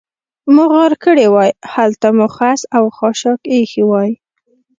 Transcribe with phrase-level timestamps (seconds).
[0.53, 4.11] مو غار کړې وای، هلته مو خس او خاشاک اېښي وای.